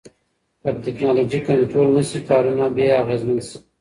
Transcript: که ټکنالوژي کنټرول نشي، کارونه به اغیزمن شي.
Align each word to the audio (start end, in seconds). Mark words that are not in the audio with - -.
که 0.61 0.69
ټکنالوژي 0.85 1.39
کنټرول 1.49 1.87
نشي، 1.95 2.19
کارونه 2.29 2.65
به 2.75 2.83
اغیزمن 3.01 3.37
شي. 3.47 3.57